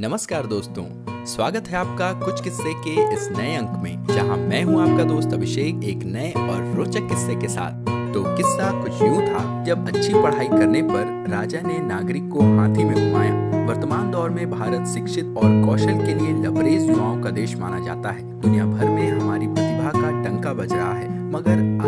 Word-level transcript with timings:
नमस्कार 0.00 0.46
दोस्तों, 0.46 0.84
स्वागत 1.26 1.66
है 1.68 1.76
आपका 1.76 2.12
कुछ 2.20 2.42
किस्से 2.42 2.72
के 2.74 2.92
इस 3.14 3.28
नए 3.30 3.54
अंक 3.56 3.70
में, 3.82 4.06
जहाँ 4.06 4.36
मैं 4.36 4.62
हूँ 4.64 4.80
आपका 4.82 5.04
दोस्त 5.04 5.32
अभिषेक 5.34 5.82
एक 5.84 6.04
नए 6.04 6.30
और 6.32 6.72
रोचक 6.76 7.08
किस्से 7.08 7.34
के 7.34 7.48
साथ। 7.48 7.84
तो 8.14 8.22
किस्सा 8.36 8.70
कुछ 8.80 9.02
यूँ 9.02 9.20
था, 9.26 9.42
जब 9.64 9.88
अच्छी 9.88 10.12
पढ़ाई 10.12 10.48
करने 10.48 10.82
पर 10.82 11.28
राजा 11.30 11.60
ने 11.60 11.78
नागरिक 11.78 12.30
को 12.30 12.40
हाथी 12.58 12.84
में 12.84 12.94
घुमाया। 12.94 13.66
वर्तमान 13.66 14.10
दौर 14.10 14.30
में 14.30 14.50
भारत 14.50 14.88
शिक्षित 14.88 15.34
और 15.36 15.64
कौशल 15.66 16.04
के 16.06 16.14
लिए 16.14 16.32
लबरेज 16.44 16.88
युवाओं 16.88 17.22
का 17.22 17.30
देश 17.32 17.56
माना 17.56 17.84
जाता 17.84 18.10
है। 18.10 18.40
दुनिया 18.40 18.66
भर 18.66 18.88
में 18.88 19.10
हमारी 19.10 19.46
प्रतिभा 19.48 20.00
का 20.00 20.22
टंका 20.22 20.52
बज 20.54 20.72
रहा 20.72 20.92
है, 20.92 21.08
मगर 21.30 21.79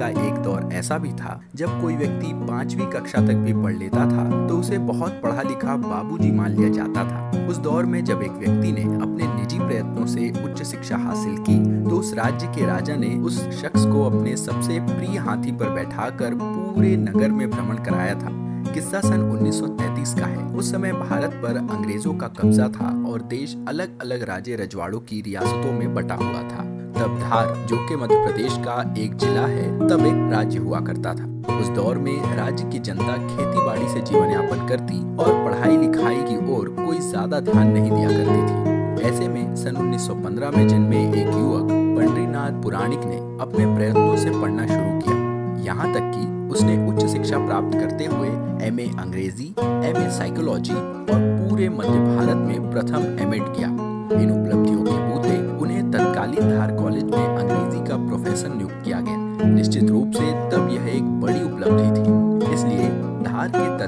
के 0.00 0.26
एक 0.28 0.34
दौर 0.34 0.68
ऐसा 0.72 0.98
भी 0.98 1.12
था, 1.12 1.40
जब 1.54 1.80
कोई 1.80 1.96
व्यक्ति 1.96 2.32
पांचवी 2.48 2.86
कक्षा 2.92 3.26
तक 3.26 3.34
भी 3.36 3.52
पढ़ 3.54 3.74
लेता 3.74 4.04
था 4.06 4.46
तो 4.46 4.58
उसे 4.58 4.78
बहुत 4.78 5.20
पढ़ा 5.22 5.42
लिखा 5.42 5.76
बाबूजी 5.78 6.30
मान 6.32 6.50
लिया 6.50 6.68
जाता 6.68 7.04
था। 7.04 7.46
उस 7.48 7.58
दौर 7.58 7.86
में 7.86 8.04
जब 8.04 8.22
एक 8.22 8.32
व्यक्ति 8.32 8.72
ने 8.72 8.82
अपने 8.82 9.26
निजी 9.34 9.58
प्रयत्नों 9.58 10.06
से 10.06 10.30
उच्च 10.44 10.62
शिक्षा 10.62 10.96
हासिल 10.96 11.36
की 11.38 11.58
तो 11.84 11.96
उस 11.96 12.12
राज्य 12.14 12.46
के 12.46 12.66
राजा 12.66 12.96
ने 12.96 13.14
उस 13.18 13.40
शख्स 13.52 13.84
को 13.84 14.04
अपने 14.04 14.36
सबसे 14.36 14.80
प्रिय 14.80 15.18
हाथी 15.18 15.52
पर 15.52 15.70
बैठाकर 15.70 16.34
पूरे 16.34 16.96
नगर 16.96 17.30
में 17.30 17.50
भ्रमण 17.50 17.84
कराया 17.84 18.14
था। 18.14 18.36
किस्सा 18.72 19.00
सन 19.00 19.20
1933 19.22 20.14
का 20.14 20.26
है। 20.26 20.44
उस 20.48 20.70
समय 20.72 20.92
भारत 20.92 21.40
पर 21.42 21.56
अंग्रेज़ों 21.56 22.14
का 22.14 22.28
कब्जा 22.28 22.68
था 22.70 22.88
और 23.08 23.22
देश 23.22 23.56
अलग 23.68 24.00
अलग 24.00 24.22
राज्य 24.22 24.56
रजवाड़ों 24.56 25.00
की 25.00 25.20
रियासतों 25.20 25.72
में 25.72 25.94
बटा 25.94 26.14
हुआ 26.14 26.42
था। 26.42 26.64
तब 27.08 27.18
धार 27.20 27.54
जो 27.68 27.76
कि 27.88 27.96
मध्य 27.96 28.14
प्रदेश 28.16 28.56
का 28.58 28.74
एक 28.98 29.14
जिला 29.16 29.40
है, 29.42 29.66
तब 29.88 30.00
एक 30.06 30.32
राज्य 30.32 30.58
हुआ 30.58 30.80
करता 30.80 31.12
था। 31.14 31.58
उस 31.58 31.68
दौर 31.68 31.98
में 31.98 32.36
राज्य 32.36 32.64
की 32.64 32.78
जनता 32.78 33.16
खेती 33.18 33.64
बाड़ी 33.66 33.88
से 33.88 34.00
जीवन 34.00 34.30
यापन 34.30 34.66
करती 34.68 34.98
और 35.16 35.32
पढ़ाई 35.44 35.76
लिखाई 35.76 36.16
की 36.22 36.36
ओर 36.54 36.68
कोई 36.76 36.98
ज़्यादा 37.00 37.40
ध्यान 37.40 37.72
नहीं 37.72 37.90
दिया 37.90 38.08
करती 38.08 38.42
थी। 38.42 39.06
ऐसे 39.08 39.28
में 39.28 39.54
सन 39.56 39.76
1915 39.76 40.56
में 40.56 40.68
जन्मे 40.68 41.02
एक 41.20 41.26
युवक 41.28 41.70
पंडरीनाथ 41.70 42.62
पुराणिक 42.62 43.04
ने 43.04 43.16
अपने 43.42 43.74
प्रयत्नों 43.76 44.16
से 44.16 44.30
पढ़ना 44.30 44.66
शुरू 44.66 45.00
किया। 45.00 45.64
यहाँ 45.64 45.92
तक 45.94 46.12
कि 46.14 46.26
उसने 46.54 46.76
उच्च 46.88 47.06
शिक्षा 47.12 47.38
प्राप्त 47.46 47.78
करते 47.78 48.04
हुए 48.06 48.28
एमए 48.66 48.90
अंग्रेज़ी 49.00 49.54
एमए 49.60 50.08
साइकोलॉजी 50.18 50.74
और 50.74 51.20
पूरे 51.40 51.68
मध्य 51.70 51.98
भारत 52.06 52.46
में 52.48 52.70
प्रथम 52.70 53.18
एमएड 53.20 53.54
किया। 53.56 53.68
इन 53.68 54.30
उपलब्धियों 54.30 54.84
के 54.84 55.07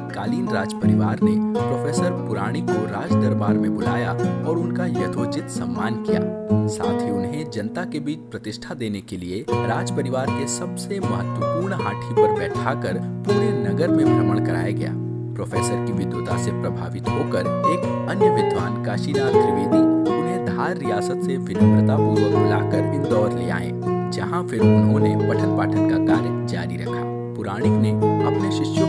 तत्कालीन 0.01 0.49
राज 0.49 0.73
परिवार 0.73 1.21
ने 1.23 1.33
प्रोफेसर 1.55 2.13
पुराणी 2.27 2.61
को 2.61 2.75
राज 2.87 3.13
दरबार 3.15 3.55
में 3.55 3.75
बुलाया 3.75 4.13
और 4.49 4.59
उनका 4.59 4.87
यथोचित 4.87 5.49
सम्मान 5.51 6.03
किया। 6.05 6.21
साथ 6.69 7.01
ही 7.03 7.11
उन्हें 7.11 7.51
जनता 7.51 7.85
के 7.85 8.01
बीच 8.01 8.19
प्रतिष्ठा 8.31 8.75
देने 8.75 9.01
के 9.01 9.17
लिए 9.17 9.45
राज 9.51 9.91
परिवार 9.97 10.31
के 10.31 10.47
सबसे 10.49 11.01
महत्वपूर्ण 11.01 11.83
हाथी 11.83 12.15
पर 12.15 12.33
बैठाकर 12.39 12.99
पूरे 13.27 13.51
नगर 13.61 13.89
में 13.89 14.05
भ्रमण 14.07 14.45
कराया 14.47 14.71
गया। 14.71 14.93
प्रोफेसर 15.35 15.85
की 15.87 15.93
विद्वता 15.95 16.37
से 16.39 16.51
प्रभावित 16.53 17.09
होकर 17.09 17.47
एक 17.69 17.85
अन्य 18.11 18.31
विद्वान 18.35 18.83
काशीनाथ 18.85 19.33
त्रिवेदी 19.33 19.83
उन्हें 20.11 20.45
धार 20.47 20.77
रियासत 20.77 21.23
से 21.27 21.37
विनम्रता 21.39 21.97
पूर्वक 21.97 22.35
बुलाकर 22.35 22.95
इंदौर 22.95 23.33
ले 23.33 23.51
आए, 23.51 23.71
जहाँ 24.13 24.47
फिर 24.49 24.61
उन्होंने 24.63 25.15
पठन 25.19 25.57
पाठन 25.57 25.89
का 25.91 26.05
कार्य 26.07 26.47
जारी 26.49 26.77
रखा। 26.77 27.09
पुराणिक 27.37 27.73
ने 27.83 27.91
अपने 28.27 28.51
शिष्यों 28.53 28.80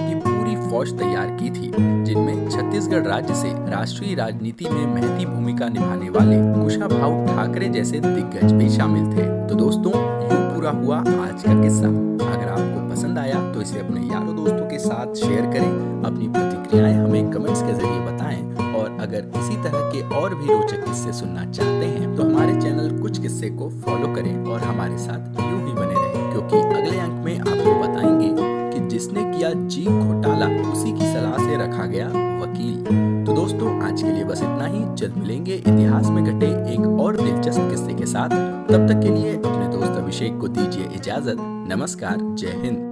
फौज 0.72 0.92
तैयार 1.00 1.30
की 1.40 1.50
थी, 1.52 1.70
जिनमें 2.06 2.50
छत्तीसगढ़ 2.50 3.08
राज्य 3.08 3.34
से 3.36 3.50
राष्ट्रीय 3.72 4.14
राजनीति 4.16 4.66
में 4.66 4.86
महती 4.88 5.26
भूमिका 5.26 5.68
निभाने 5.70 6.10
वाले 6.10 6.36
कुशाभाऊ 6.54 7.26
ठाकरे 7.28 7.68
जैसे 7.70 8.00
दिग्गज 8.00 8.52
भी 8.52 8.70
शामिल 8.70 9.06
थे। 9.08 9.26
तो 9.48 9.56
दोस्तों, 9.56 9.92
यूँ 9.92 10.40
पूरा 10.54 10.72
हुआ 10.74 10.98
आज 10.98 11.44
का 11.44 11.62
किस्सा। 11.62 11.88
अगर 12.28 12.48
आपको 12.50 12.90
पसंद 12.90 13.18
आया 13.20 13.42
तो 13.54 13.62
इसे 13.62 13.80
अपने 13.80 14.02
यारों 14.04 14.36
दोस्तों 14.36 14.70
के 14.70 14.80
साथ 14.80 15.14
शेयर 15.16 15.52
करें, 15.54 16.04
अपनी 16.06 16.28
प्रतिक्रियाएँ 16.30 16.94
हमें 16.96 17.32
कमेंट्स 17.32 17.62
के 17.62 17.74
ज़रिए 17.74 18.00
बताएँ। 18.02 18.42
और 18.74 18.98
अगर 19.02 19.32
इसी 19.40 19.62
तरह 19.64 19.90
के 19.92 20.02
और 20.16 20.36
भी 20.36 20.48
रोचक 20.48 20.86
किस्से 20.86 21.14
सुनना 21.14 21.46
चाहते 21.52 21.86
हैं 21.88 22.16
तो 22.16 22.24
हमारे 22.24 22.56
चैनल 22.62 23.02
कुछ 23.02 23.20
किस्से 23.22 23.50
को 23.52 23.70
फॉलो 23.82 24.14
करें 24.16 24.46
और 24.46 24.62
हमारे 24.62 24.98
साथ 25.00 25.42
यूँ 25.42 25.68
ही 25.68 25.74
बने 25.74 25.94
रहें, 25.96 26.32
क्योंकि 26.32 26.58
अगले 26.78 26.98
अंक 27.00 27.24
में 27.26 27.38
आपको 27.40 27.80
बताएँगे 27.82 28.51
कि 28.74 28.80
जिसने 28.80 29.24
किया 29.24 29.52
जी 29.54 29.86
घोटाला, 29.86 30.72
उसी 30.72 30.92
की 30.92 31.06
सलाह 31.06 31.38
से 31.38 31.56
रखा 31.58 31.86
गया 31.86 32.08
वकील। 32.08 32.78
तो 33.26 33.34
दोस्तों, 33.34 33.82
आज 33.82 34.04
के 34.04 34.12
लिए 34.12 34.24
बस 34.24 34.42
इतना 34.42 34.66
ही। 34.66 34.96
जल्द 34.96 35.16
मिलेंगे 35.18 35.56
इतिहास 35.56 36.10
में 36.10 36.24
घटे 36.26 36.48
एक 36.74 37.00
और 37.02 37.22
दिलचस्प 37.22 37.70
किस्से 37.70 37.94
के 37.94 38.06
साथ। 38.06 38.30
तब 38.70 38.88
तक 38.88 39.00
के 39.00 39.10
लिए 39.10 39.36
अपने 39.36 39.78
दोस्त 39.78 39.92
अभिषेक 39.92 40.40
को 40.40 40.48
दीजिए 40.48 40.84
इजाज़त। 40.96 41.38
नमस्कार, 41.40 42.18
जय 42.22 42.48
हिंद। 42.48 42.91